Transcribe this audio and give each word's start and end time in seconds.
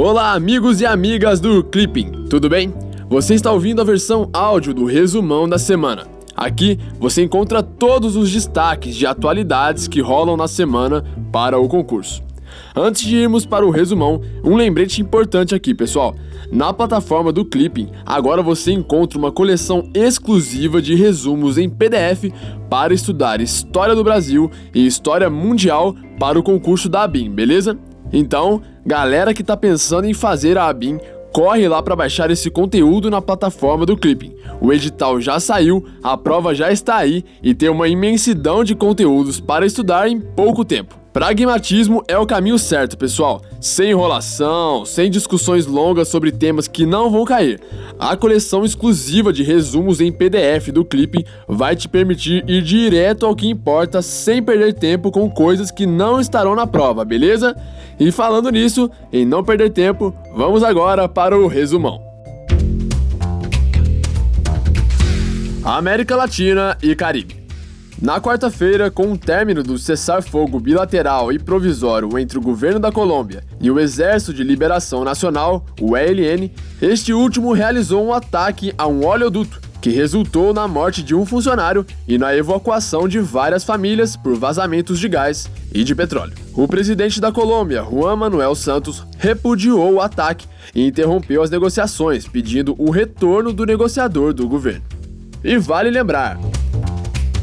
Olá, 0.00 0.32
amigos 0.32 0.80
e 0.80 0.86
amigas 0.86 1.40
do 1.40 1.64
Clipping, 1.64 2.26
tudo 2.30 2.48
bem? 2.48 2.72
Você 3.08 3.34
está 3.34 3.50
ouvindo 3.50 3.80
a 3.80 3.84
versão 3.84 4.30
áudio 4.32 4.72
do 4.72 4.84
resumão 4.84 5.48
da 5.48 5.58
semana. 5.58 6.06
Aqui 6.36 6.78
você 7.00 7.24
encontra 7.24 7.64
todos 7.64 8.14
os 8.14 8.30
destaques 8.30 8.94
de 8.94 9.04
atualidades 9.04 9.88
que 9.88 10.00
rolam 10.00 10.36
na 10.36 10.46
semana 10.46 11.04
para 11.32 11.58
o 11.58 11.66
concurso. 11.66 12.22
Antes 12.76 13.02
de 13.02 13.16
irmos 13.16 13.44
para 13.44 13.66
o 13.66 13.70
resumão, 13.70 14.22
um 14.44 14.54
lembrete 14.54 15.02
importante 15.02 15.52
aqui, 15.52 15.74
pessoal. 15.74 16.14
Na 16.52 16.72
plataforma 16.72 17.32
do 17.32 17.44
Clipping, 17.44 17.90
agora 18.06 18.40
você 18.40 18.70
encontra 18.70 19.18
uma 19.18 19.32
coleção 19.32 19.90
exclusiva 19.92 20.80
de 20.80 20.94
resumos 20.94 21.58
em 21.58 21.68
PDF 21.68 22.32
para 22.70 22.94
estudar 22.94 23.40
História 23.40 23.96
do 23.96 24.04
Brasil 24.04 24.48
e 24.72 24.86
História 24.86 25.28
Mundial 25.28 25.92
para 26.20 26.38
o 26.38 26.42
concurso 26.42 26.88
da 26.88 27.02
ABIN, 27.02 27.32
beleza? 27.32 27.76
Então, 28.12 28.62
galera 28.88 29.34
que 29.34 29.42
está 29.42 29.54
pensando 29.54 30.06
em 30.06 30.14
fazer 30.14 30.56
a 30.56 30.66
ABIN, 30.66 30.98
corre 31.30 31.68
lá 31.68 31.82
para 31.82 31.94
baixar 31.94 32.30
esse 32.30 32.50
conteúdo 32.50 33.10
na 33.10 33.20
plataforma 33.20 33.84
do 33.84 33.98
Clipping. 33.98 34.34
O 34.62 34.72
edital 34.72 35.20
já 35.20 35.38
saiu, 35.38 35.84
a 36.02 36.16
prova 36.16 36.54
já 36.54 36.72
está 36.72 36.96
aí 36.96 37.22
e 37.42 37.54
tem 37.54 37.68
uma 37.68 37.86
imensidão 37.86 38.64
de 38.64 38.74
conteúdos 38.74 39.40
para 39.40 39.66
estudar 39.66 40.08
em 40.08 40.18
pouco 40.18 40.64
tempo. 40.64 40.98
Pragmatismo 41.18 42.04
é 42.06 42.16
o 42.16 42.24
caminho 42.24 42.56
certo, 42.60 42.96
pessoal. 42.96 43.42
Sem 43.60 43.90
enrolação, 43.90 44.84
sem 44.84 45.10
discussões 45.10 45.66
longas 45.66 46.06
sobre 46.06 46.30
temas 46.30 46.68
que 46.68 46.86
não 46.86 47.10
vão 47.10 47.24
cair. 47.24 47.60
A 47.98 48.16
coleção 48.16 48.64
exclusiva 48.64 49.32
de 49.32 49.42
resumos 49.42 50.00
em 50.00 50.12
PDF 50.12 50.68
do 50.68 50.84
Clipping 50.84 51.24
vai 51.48 51.74
te 51.74 51.88
permitir 51.88 52.48
ir 52.48 52.62
direto 52.62 53.26
ao 53.26 53.34
que 53.34 53.48
importa 53.48 54.00
sem 54.00 54.40
perder 54.40 54.74
tempo 54.74 55.10
com 55.10 55.28
coisas 55.28 55.72
que 55.72 55.86
não 55.86 56.20
estarão 56.20 56.54
na 56.54 56.68
prova, 56.68 57.04
beleza? 57.04 57.52
E 57.98 58.12
falando 58.12 58.52
nisso, 58.52 58.88
em 59.12 59.24
não 59.24 59.42
perder 59.42 59.70
tempo, 59.70 60.14
vamos 60.36 60.62
agora 60.62 61.08
para 61.08 61.36
o 61.36 61.48
resumão. 61.48 62.00
América 65.64 66.14
Latina 66.14 66.78
e 66.80 66.94
Caribe. 66.94 67.37
Na 68.00 68.20
quarta-feira, 68.20 68.92
com 68.92 69.10
o 69.10 69.18
término 69.18 69.60
do 69.60 69.76
cessar-fogo 69.76 70.60
bilateral 70.60 71.32
e 71.32 71.38
provisório 71.38 72.16
entre 72.16 72.38
o 72.38 72.40
governo 72.40 72.78
da 72.78 72.92
Colômbia 72.92 73.42
e 73.60 73.72
o 73.72 73.80
Exército 73.80 74.32
de 74.32 74.44
Liberação 74.44 75.02
Nacional, 75.02 75.66
o 75.80 75.96
ELN, 75.96 76.48
este 76.80 77.12
último 77.12 77.52
realizou 77.52 78.06
um 78.06 78.12
ataque 78.12 78.72
a 78.78 78.86
um 78.86 79.04
oleoduto 79.04 79.60
que 79.80 79.90
resultou 79.90 80.54
na 80.54 80.68
morte 80.68 81.02
de 81.02 81.12
um 81.12 81.26
funcionário 81.26 81.84
e 82.06 82.16
na 82.16 82.36
evacuação 82.36 83.08
de 83.08 83.18
várias 83.18 83.64
famílias 83.64 84.16
por 84.16 84.36
vazamentos 84.36 85.00
de 85.00 85.08
gás 85.08 85.50
e 85.74 85.82
de 85.82 85.92
petróleo. 85.92 86.34
O 86.54 86.68
presidente 86.68 87.20
da 87.20 87.32
Colômbia, 87.32 87.82
Juan 87.82 88.14
Manuel 88.14 88.54
Santos, 88.54 89.04
repudiou 89.18 89.94
o 89.94 90.00
ataque 90.00 90.46
e 90.72 90.86
interrompeu 90.86 91.42
as 91.42 91.50
negociações, 91.50 92.28
pedindo 92.28 92.76
o 92.78 92.90
retorno 92.90 93.52
do 93.52 93.66
negociador 93.66 94.32
do 94.32 94.46
governo. 94.46 94.84
E 95.42 95.56
vale 95.58 95.90
lembrar, 95.90 96.38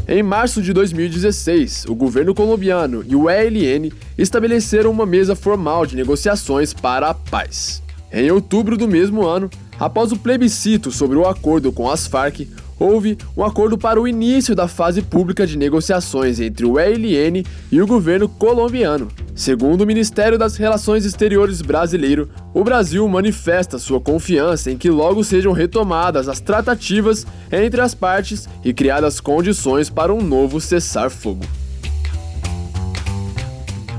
em 0.08 0.22
março 0.22 0.62
de 0.62 0.72
2016, 0.74 1.86
o 1.88 1.96
governo 1.96 2.36
colombiano 2.36 3.04
e 3.08 3.16
o 3.16 3.30
ELN 3.30 3.92
estabeleceram 4.18 4.92
uma 4.92 5.06
mesa 5.06 5.36
formal 5.36 5.86
de 5.86 5.96
negociações 5.96 6.74
para 6.74 7.10
a 7.10 7.14
paz. 7.14 7.82
Em 8.12 8.32
outubro 8.32 8.78
do 8.78 8.88
mesmo 8.88 9.26
ano, 9.26 9.50
Após 9.80 10.14
o 10.14 10.18
plebiscito 10.18 10.90
sobre 10.90 11.18
o 11.18 11.28
acordo 11.28 11.72
com 11.72 11.90
as 11.90 12.08
Farc, 12.08 12.48
houve 12.80 13.18
um 13.36 13.44
acordo 13.44 13.78
para 13.78 14.00
o 14.00 14.08
início 14.08 14.56
da 14.56 14.68
fase 14.68 15.02
pública 15.02 15.46
de 15.46 15.58
negociações 15.58 16.40
entre 16.40 16.66
o 16.66 16.80
ELN 16.80 17.44
e 17.72 17.82
o 17.82 17.88
governo 17.88 18.28
colombiano. 18.28 19.08
Segundo 19.34 19.82
o 19.82 19.86
Ministério 19.86 20.38
das 20.38 20.56
Relações 20.56 21.06
Exteriores 21.06 21.62
brasileiro, 21.62 22.30
o 22.54 22.64
Brasil 22.64 23.08
manifesta 23.08 23.78
sua 23.78 24.00
confiança 24.00 24.72
em 24.72 24.78
que 24.78 24.90
logo 24.90 25.24
sejam 25.24 25.52
retomadas 25.52 26.30
as 26.30 26.40
tratativas 26.40 27.26
entre 27.52 27.82
as 27.82 27.94
partes 27.94 28.48
e 28.64 28.74
criadas 28.74 29.20
condições 29.20 29.90
para 29.90 30.14
um 30.14 30.22
novo 30.22 30.62
cessar-fogo. 30.62 31.46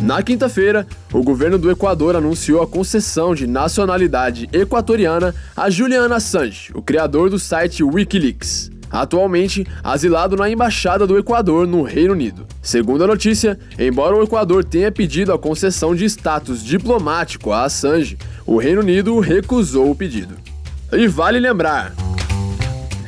Na 0.00 0.22
quinta-feira, 0.22 0.86
o 1.12 1.22
governo 1.22 1.58
do 1.58 1.70
Equador 1.70 2.16
anunciou 2.16 2.62
a 2.62 2.66
concessão 2.66 3.34
de 3.34 3.46
nacionalidade 3.46 4.48
equatoriana 4.52 5.34
a 5.56 5.70
Julian 5.70 6.14
Assange, 6.14 6.70
o 6.74 6.82
criador 6.82 7.30
do 7.30 7.38
site 7.38 7.82
Wikileaks, 7.82 8.70
atualmente 8.90 9.66
asilado 9.82 10.36
na 10.36 10.50
embaixada 10.50 11.06
do 11.06 11.18
Equador 11.18 11.66
no 11.66 11.82
Reino 11.82 12.12
Unido. 12.12 12.46
Segundo 12.60 13.04
a 13.04 13.06
notícia, 13.06 13.58
embora 13.78 14.14
o 14.14 14.22
Equador 14.22 14.64
tenha 14.64 14.92
pedido 14.92 15.32
a 15.32 15.38
concessão 15.38 15.94
de 15.94 16.04
status 16.04 16.62
diplomático 16.62 17.50
a 17.50 17.64
Assange, 17.64 18.18
o 18.44 18.58
Reino 18.58 18.82
Unido 18.82 19.18
recusou 19.18 19.90
o 19.90 19.96
pedido. 19.96 20.36
E 20.92 21.08
vale 21.08 21.40
lembrar, 21.40 21.92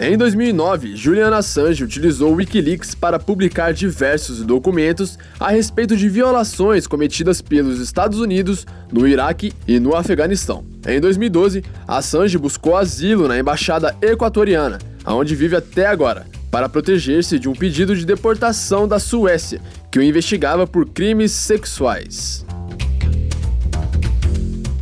em 0.01 0.17
2009, 0.17 0.95
Julian 0.95 1.35
Assange 1.35 1.83
utilizou 1.83 2.33
o 2.33 2.37
Wikileaks 2.37 2.95
para 2.95 3.19
publicar 3.19 3.73
diversos 3.73 4.45
documentos 4.45 5.19
a 5.41 5.51
respeito 5.51 5.97
de 5.97 6.09
violações 6.09 6.87
cometidas 6.87 7.43
pelos 7.43 7.81
Estados 7.81 8.21
Unidos 8.21 8.65
no 8.93 9.09
Iraque 9.09 9.53
e 9.67 9.81
no 9.81 9.97
Afeganistão. 9.97 10.65
Em 10.87 11.01
2012, 11.01 11.65
Assange 11.87 12.39
buscou 12.39 12.77
asilo 12.77 13.27
na 13.27 13.41
embaixada 13.41 13.97
equatoriana, 14.01 14.79
onde 15.05 15.35
vive 15.35 15.57
até 15.57 15.87
agora, 15.87 16.27
para 16.49 16.69
proteger-se 16.69 17.37
de 17.37 17.49
um 17.49 17.53
pedido 17.53 17.97
de 17.97 18.07
deportação 18.07 18.87
da 18.87 19.01
Suécia, 19.01 19.61
que 19.91 19.99
o 19.99 20.03
investigava 20.03 20.65
por 20.65 20.89
crimes 20.89 21.33
sexuais. 21.33 22.47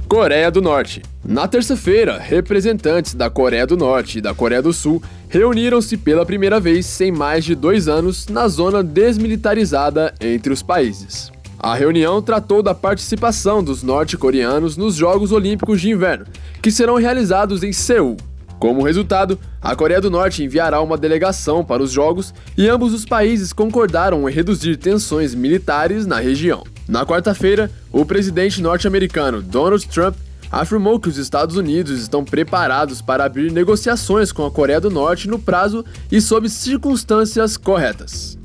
Coreia 0.06 0.50
do 0.50 0.60
Norte. 0.60 1.03
Na 1.28 1.48
terça-feira, 1.48 2.19
representantes 2.19 3.12
da 3.12 3.28
Coreia 3.28 3.66
do 3.66 3.76
Norte 3.76 4.19
e 4.19 4.20
da 4.20 4.32
Coreia 4.32 4.62
do 4.62 4.72
Sul 4.72 5.03
reuniram-se 5.28 5.97
pela 5.97 6.25
primeira 6.25 6.60
vez 6.60 7.00
em 7.00 7.10
mais 7.10 7.44
de 7.44 7.56
dois 7.56 7.88
anos 7.88 8.28
na 8.28 8.47
zona 8.47 8.81
desmilitarizada 8.81 10.15
entre 10.20 10.53
os 10.53 10.62
países. 10.62 11.32
A 11.59 11.75
reunião 11.75 12.22
tratou 12.22 12.62
da 12.62 12.72
participação 12.72 13.60
dos 13.60 13.82
norte-coreanos 13.82 14.76
nos 14.76 14.94
Jogos 14.94 15.32
Olímpicos 15.32 15.81
de 15.81 15.91
Inverno, 15.91 16.26
que 16.62 16.70
serão 16.70 16.94
realizados 16.94 17.65
em 17.65 17.72
Seul. 17.72 18.16
Como 18.60 18.84
resultado, 18.84 19.36
a 19.60 19.75
Coreia 19.75 20.00
do 20.00 20.10
Norte 20.10 20.44
enviará 20.44 20.81
uma 20.81 20.97
delegação 20.97 21.65
para 21.65 21.82
os 21.82 21.91
Jogos 21.91 22.32
e 22.56 22.69
ambos 22.69 22.94
os 22.94 23.04
países 23.04 23.53
concordaram 23.53 24.28
em 24.28 24.32
reduzir 24.32 24.76
tensões 24.76 25.34
militares 25.34 26.06
na 26.06 26.20
região. 26.20 26.62
Na 26.88 27.04
quarta-feira, 27.04 27.69
o 27.91 28.06
presidente 28.06 28.62
norte-americano 28.62 29.42
Donald 29.42 29.84
Trump 29.88 30.15
afirmou 30.50 30.98
que 31.00 31.08
os 31.08 31.16
Estados 31.16 31.56
Unidos 31.56 32.00
estão 32.00 32.24
preparados 32.24 33.02
para 33.02 33.24
abrir 33.24 33.50
negociações 33.52 34.32
com 34.32 34.44
a 34.44 34.50
Coreia 34.50 34.80
do 34.80 34.90
Norte 34.90 35.28
no 35.28 35.38
prazo 35.38 35.84
e 36.10 36.20
sob 36.20 36.48
circunstâncias 36.48 37.56
corretas. 37.56 38.38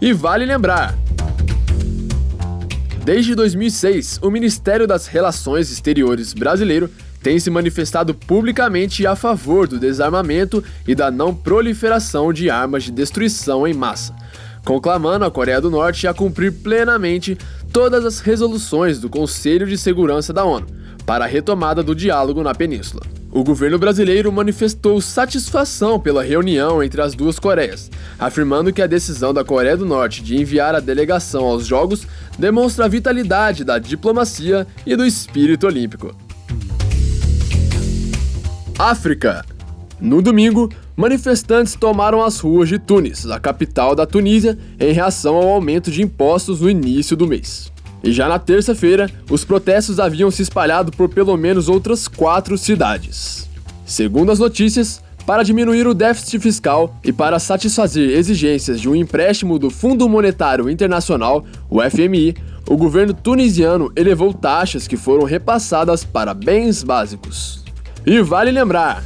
E 0.00 0.12
vale 0.12 0.44
lembrar, 0.44 0.94
Desde 3.06 3.36
2006, 3.36 4.18
o 4.20 4.32
Ministério 4.32 4.84
das 4.84 5.06
Relações 5.06 5.70
Exteriores 5.70 6.34
brasileiro 6.34 6.90
tem 7.22 7.38
se 7.38 7.48
manifestado 7.50 8.12
publicamente 8.12 9.06
a 9.06 9.14
favor 9.14 9.68
do 9.68 9.78
desarmamento 9.78 10.62
e 10.88 10.92
da 10.92 11.08
não 11.08 11.32
proliferação 11.32 12.32
de 12.32 12.50
armas 12.50 12.82
de 12.82 12.90
destruição 12.90 13.64
em 13.64 13.72
massa, 13.72 14.12
conclamando 14.64 15.24
a 15.24 15.30
Coreia 15.30 15.60
do 15.60 15.70
Norte 15.70 16.08
a 16.08 16.12
cumprir 16.12 16.52
plenamente 16.52 17.38
todas 17.72 18.04
as 18.04 18.18
resoluções 18.18 18.98
do 18.98 19.08
Conselho 19.08 19.68
de 19.68 19.78
Segurança 19.78 20.32
da 20.32 20.44
ONU, 20.44 20.66
para 21.06 21.24
a 21.24 21.28
retomada 21.28 21.82
do 21.82 21.94
diálogo 21.94 22.42
na 22.42 22.54
península. 22.54 23.02
O 23.30 23.44
governo 23.44 23.78
brasileiro 23.78 24.32
manifestou 24.32 25.00
satisfação 25.00 26.00
pela 26.00 26.24
reunião 26.24 26.82
entre 26.82 27.02
as 27.02 27.14
duas 27.14 27.38
Coreias, 27.38 27.90
afirmando 28.18 28.72
que 28.72 28.80
a 28.80 28.86
decisão 28.86 29.32
da 29.32 29.44
Coreia 29.44 29.76
do 29.76 29.84
Norte 29.84 30.22
de 30.22 30.36
enviar 30.36 30.74
a 30.74 30.80
delegação 30.80 31.44
aos 31.44 31.66
Jogos 31.66 32.06
demonstra 32.38 32.86
a 32.86 32.88
vitalidade 32.88 33.62
da 33.62 33.78
diplomacia 33.78 34.66
e 34.86 34.96
do 34.96 35.04
espírito 35.04 35.66
olímpico. 35.66 36.16
África. 38.78 39.44
No 40.00 40.20
domingo, 40.20 40.70
manifestantes 40.96 41.74
tomaram 41.74 42.22
as 42.22 42.40
ruas 42.40 42.68
de 42.68 42.78
Tunis, 42.78 43.26
a 43.26 43.38
capital 43.38 43.94
da 43.94 44.06
Tunísia, 44.06 44.58
em 44.80 44.92
reação 44.92 45.36
ao 45.36 45.48
aumento 45.48 45.90
de 45.90 46.02
impostos 46.02 46.60
no 46.60 46.70
início 46.70 47.16
do 47.16 47.26
mês. 47.26 47.72
E 48.06 48.12
já 48.12 48.28
na 48.28 48.38
terça-feira, 48.38 49.10
os 49.28 49.44
protestos 49.44 49.98
haviam 49.98 50.30
se 50.30 50.40
espalhado 50.40 50.92
por 50.92 51.08
pelo 51.08 51.36
menos 51.36 51.68
outras 51.68 52.06
quatro 52.06 52.56
cidades. 52.56 53.48
Segundo 53.84 54.30
as 54.30 54.38
notícias, 54.38 55.02
para 55.26 55.42
diminuir 55.42 55.88
o 55.88 55.94
déficit 55.94 56.38
fiscal 56.38 56.96
e 57.02 57.12
para 57.12 57.40
satisfazer 57.40 58.10
exigências 58.10 58.80
de 58.80 58.88
um 58.88 58.94
empréstimo 58.94 59.58
do 59.58 59.70
Fundo 59.70 60.08
Monetário 60.08 60.70
Internacional, 60.70 61.44
o 61.68 61.82
FMI, 61.82 62.36
o 62.68 62.76
governo 62.76 63.12
tunisiano 63.12 63.90
elevou 63.96 64.32
taxas 64.32 64.86
que 64.86 64.96
foram 64.96 65.24
repassadas 65.24 66.04
para 66.04 66.32
bens 66.32 66.84
básicos. 66.84 67.64
E 68.06 68.22
vale 68.22 68.52
lembrar: 68.52 69.02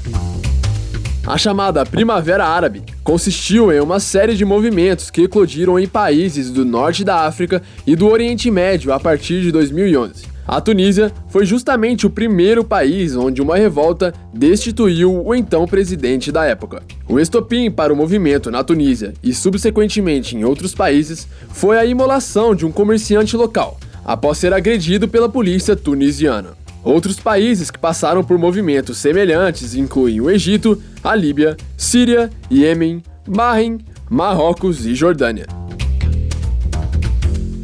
a 1.31 1.39
chamada 1.39 1.87
Primavera 1.87 2.45
Árabe 2.45 2.83
consistiu 3.05 3.71
em 3.71 3.79
uma 3.79 4.01
série 4.01 4.35
de 4.35 4.45
movimentos 4.45 5.11
que 5.11 5.23
eclodiram 5.23 5.79
em 5.79 5.87
países 5.87 6.51
do 6.51 6.65
norte 6.65 7.05
da 7.05 7.25
África 7.25 7.63
e 7.87 7.95
do 7.95 8.09
Oriente 8.09 8.51
Médio 8.51 8.93
a 8.93 8.99
partir 8.99 9.41
de 9.41 9.53
2011. 9.53 10.25
A 10.45 10.61
Tunísia 10.61 11.13
foi 11.29 11.47
justamente 11.47 12.05
o 12.05 12.11
primeiro 12.11 12.65
país 12.65 13.15
onde 13.15 13.41
uma 13.41 13.57
revolta 13.57 14.13
destituiu 14.35 15.25
o 15.25 15.33
então 15.33 15.69
presidente 15.69 16.33
da 16.33 16.45
época. 16.45 16.83
O 17.09 17.21
estopim 17.21 17.71
para 17.71 17.93
o 17.93 17.97
movimento 17.97 18.51
na 18.51 18.65
Tunísia 18.65 19.15
e 19.23 19.33
subsequentemente 19.33 20.37
em 20.37 20.43
outros 20.43 20.75
países 20.75 21.29
foi 21.51 21.79
a 21.79 21.85
imolação 21.85 22.57
de 22.57 22.67
um 22.67 22.73
comerciante 22.73 23.37
local, 23.37 23.79
após 24.05 24.37
ser 24.37 24.53
agredido 24.53 25.07
pela 25.07 25.29
polícia 25.29 25.77
tunisiana. 25.77 26.59
Outros 26.83 27.21
países 27.21 27.71
que 27.71 27.79
passaram 27.79 28.25
por 28.25 28.39
movimentos 28.39 28.99
semelhantes 28.99 29.75
incluem 29.75 30.21
o 30.21 30.31
Egito, 30.31 30.83
a 31.05 31.15
Líbia, 31.15 31.57
Síria, 31.77 32.31
Iêmen, 32.51 33.03
Bahrein, 33.27 33.79
Marrocos 34.09 34.87
e 34.87 34.95
Jordânia. 34.95 35.47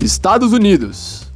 Estados 0.00 0.52
Unidos 0.52 1.26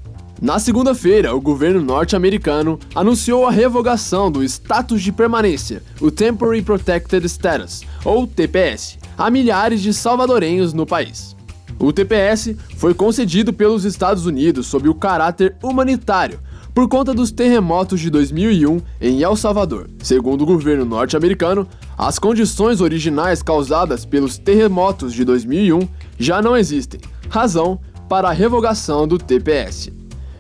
na 0.41 0.59
segunda-feira, 0.59 1.35
o 1.35 1.41
governo 1.41 1.83
norte-americano 1.83 2.79
anunciou 2.95 3.47
a 3.47 3.51
revogação 3.51 4.33
do 4.33 4.43
status 4.43 5.03
de 5.03 5.13
permanência, 5.13 5.83
o 6.01 6.11
Temporary 6.11 6.63
Protected 6.63 7.27
Status, 7.27 7.83
ou 8.07 8.27
TPS, 8.27 8.99
a 9.19 9.29
milhares 9.29 9.83
de 9.83 9.93
salvadorenhos 9.93 10.73
no 10.73 10.87
país. 10.87 11.37
O 11.79 11.93
TPS 11.93 12.57
foi 12.77 12.95
concedido 12.95 13.53
pelos 13.53 13.85
Estados 13.85 14.25
Unidos 14.25 14.67
sob 14.67 14.89
o 14.89 14.95
caráter 14.95 15.57
humanitário 15.63 16.41
por 16.81 16.89
conta 16.89 17.13
dos 17.13 17.31
terremotos 17.31 18.01
de 18.01 18.09
2001 18.09 18.81
em 19.03 19.23
El 19.23 19.37
Salvador. 19.37 19.91
Segundo 20.03 20.41
o 20.41 20.47
governo 20.47 20.83
norte-americano, 20.83 21.69
as 21.99 22.19
condições 22.19 22.81
originais 22.81 23.43
causadas 23.43 24.07
pelos 24.07 24.39
terremotos 24.39 25.13
de 25.13 25.23
2001 25.23 25.87
já 26.19 26.41
não 26.41 26.57
existem, 26.57 26.99
razão 27.29 27.79
para 28.09 28.31
a 28.31 28.33
revogação 28.33 29.07
do 29.07 29.19
TPS. 29.19 29.93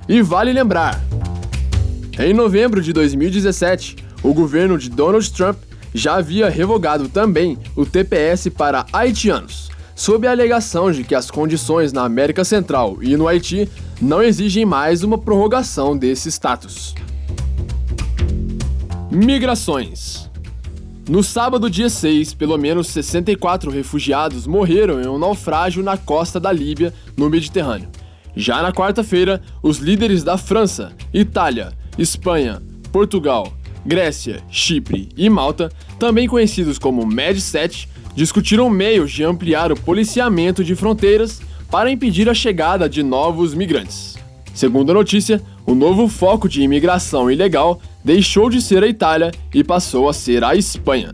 E 0.09 0.23
vale 0.23 0.51
lembrar: 0.51 0.99
em 2.19 2.33
novembro 2.33 2.81
de 2.81 2.95
2017, 2.95 3.97
o 4.23 4.33
governo 4.33 4.79
de 4.79 4.89
Donald 4.89 5.31
Trump 5.33 5.59
já 5.93 6.15
havia 6.15 6.49
revogado 6.49 7.07
também 7.11 7.59
o 7.77 7.85
TPS 7.85 8.49
para 8.49 8.87
haitianos, 8.95 9.71
sob 10.01 10.27
a 10.27 10.31
alegação 10.31 10.91
de 10.91 11.05
que 11.05 11.15
as 11.15 11.31
condições 11.31 11.93
na 11.93 12.05
América 12.05 12.43
Central 12.43 12.97
e 13.03 13.19
no 13.19 13.29
Haiti 13.29 13.69
não 14.01 14.23
exigem 14.23 14.65
mais 14.65 15.03
uma 15.03 15.19
prorrogação 15.19 15.95
desse 15.95 16.31
status. 16.31 16.95
Migrações. 19.11 20.31
No 21.07 21.23
sábado, 21.23 21.69
dia 21.69 21.91
6, 21.91 22.33
pelo 22.33 22.57
menos 22.57 22.87
64 22.87 23.71
refugiados 23.71 24.47
morreram 24.47 25.03
em 25.03 25.07
um 25.07 25.19
naufrágio 25.19 25.83
na 25.83 25.99
costa 25.99 26.41
da 26.41 26.51
Líbia, 26.51 26.95
no 27.15 27.29
Mediterrâneo. 27.29 27.91
Já 28.35 28.63
na 28.63 28.73
quarta-feira, 28.73 29.43
os 29.63 29.77
líderes 29.77 30.25
da 30.25 30.39
França, 30.39 30.93
Itália, 31.13 31.75
Espanha, 31.99 32.63
Portugal, 32.91 33.53
Grécia, 33.85 34.43
Chipre 34.49 35.11
e 35.15 35.29
Malta, 35.29 35.71
também 35.99 36.27
conhecidos 36.27 36.79
como 36.79 37.07
MED7, 37.07 37.87
discutiram 38.15 38.69
meios 38.69 39.11
de 39.11 39.25
ampliar 39.25 39.73
o 39.73 39.81
policiamento 39.81 40.65
de 40.65 40.75
fronteiras 40.75 41.41
para 41.71 41.91
impedir 41.91 42.29
a 42.29 42.35
chegada 42.35 42.89
de 42.89 43.03
novos 43.03 43.55
migrantes. 43.55 44.17
Segundo 44.55 44.91
a 44.91 44.95
notícia, 44.95 45.41
o 45.65 45.75
novo 45.75 46.09
foco 46.09 46.49
de 46.49 46.63
imigração 46.63 47.31
ilegal 47.31 47.81
deixou 48.05 48.51
de 48.51 48.61
ser 48.61 48.83
a 48.83 48.89
Itália 48.89 49.31
e 49.55 49.63
passou 49.63 50.09
a 50.09 50.13
ser 50.13 50.43
a 50.43 50.57
Espanha. 50.57 51.13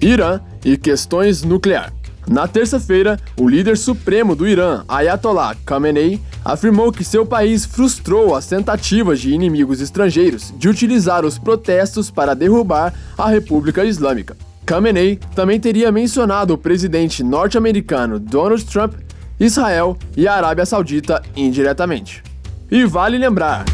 Irã 0.00 0.40
e 0.64 0.76
questões 0.76 1.42
nuclear. 1.42 1.97
Na 2.30 2.46
terça-feira, 2.46 3.18
o 3.40 3.48
líder 3.48 3.78
supremo 3.78 4.36
do 4.36 4.46
Irã, 4.46 4.84
Ayatollah 4.86 5.56
Khamenei, 5.64 6.20
afirmou 6.44 6.92
que 6.92 7.02
seu 7.02 7.24
país 7.24 7.64
frustrou 7.64 8.34
as 8.34 8.46
tentativas 8.46 9.18
de 9.18 9.32
inimigos 9.32 9.80
estrangeiros 9.80 10.52
de 10.56 10.68
utilizar 10.68 11.24
os 11.24 11.38
protestos 11.38 12.10
para 12.10 12.34
derrubar 12.34 12.92
a 13.16 13.28
República 13.30 13.82
Islâmica. 13.82 14.36
Khamenei 14.66 15.18
também 15.34 15.58
teria 15.58 15.90
mencionado 15.90 16.52
o 16.52 16.58
presidente 16.58 17.22
norte-americano 17.22 18.18
Donald 18.18 18.62
Trump, 18.66 18.94
Israel 19.40 19.96
e 20.14 20.28
a 20.28 20.34
Arábia 20.34 20.66
Saudita 20.66 21.22
indiretamente. 21.34 22.22
E 22.70 22.84
vale 22.84 23.16
lembrar, 23.16 23.64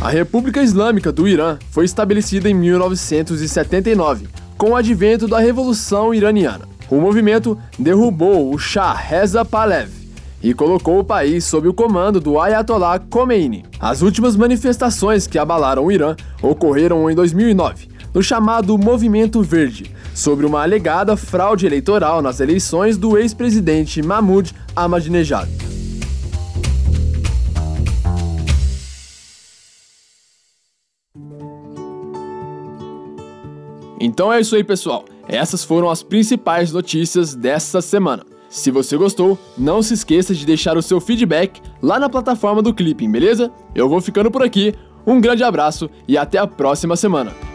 a 0.00 0.08
República 0.08 0.62
Islâmica 0.62 1.10
do 1.10 1.26
Irã 1.26 1.58
foi 1.70 1.84
estabelecida 1.84 2.48
em 2.48 2.54
1979, 2.54 4.28
com 4.56 4.70
o 4.70 4.76
advento 4.76 5.26
da 5.26 5.40
Revolução 5.40 6.14
Iraniana. 6.14 6.73
O 6.90 7.00
movimento 7.00 7.58
derrubou 7.78 8.52
o 8.52 8.58
Shah 8.58 8.92
Reza 8.92 9.44
Pahlavi 9.44 10.04
e 10.42 10.52
colocou 10.52 10.98
o 10.98 11.04
país 11.04 11.44
sob 11.44 11.66
o 11.66 11.72
comando 11.72 12.20
do 12.20 12.38
Ayatollah 12.38 12.98
Khomeini. 12.98 13.64
As 13.80 14.02
últimas 14.02 14.36
manifestações 14.36 15.26
que 15.26 15.38
abalaram 15.38 15.86
o 15.86 15.90
Irã 15.90 16.14
ocorreram 16.42 17.10
em 17.10 17.14
2009, 17.14 17.88
no 18.12 18.22
chamado 18.22 18.76
Movimento 18.76 19.42
Verde, 19.42 19.90
sobre 20.14 20.44
uma 20.44 20.62
alegada 20.62 21.16
fraude 21.16 21.64
eleitoral 21.64 22.20
nas 22.20 22.40
eleições 22.40 22.98
do 22.98 23.16
ex-presidente 23.16 24.02
Mahmoud 24.02 24.54
Ahmadinejad. 24.76 25.48
Então 33.98 34.30
é 34.30 34.38
isso 34.40 34.54
aí, 34.54 34.62
pessoal. 34.62 35.06
Essas 35.28 35.64
foram 35.64 35.90
as 35.90 36.02
principais 36.02 36.72
notícias 36.72 37.34
desta 37.34 37.80
semana. 37.80 38.24
Se 38.48 38.70
você 38.70 38.96
gostou, 38.96 39.38
não 39.58 39.82
se 39.82 39.94
esqueça 39.94 40.34
de 40.34 40.46
deixar 40.46 40.76
o 40.76 40.82
seu 40.82 41.00
feedback 41.00 41.60
lá 41.82 41.98
na 41.98 42.08
plataforma 42.08 42.62
do 42.62 42.72
Clipping, 42.72 43.10
beleza? 43.10 43.50
Eu 43.74 43.88
vou 43.88 44.00
ficando 44.00 44.30
por 44.30 44.42
aqui, 44.42 44.74
um 45.06 45.20
grande 45.20 45.42
abraço 45.42 45.90
e 46.06 46.16
até 46.16 46.38
a 46.38 46.46
próxima 46.46 46.94
semana. 46.96 47.53